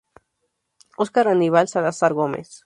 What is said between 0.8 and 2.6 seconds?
Oscar Aníbal Salazar Gómez.